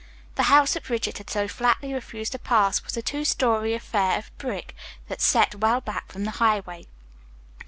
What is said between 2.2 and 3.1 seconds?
to pass was a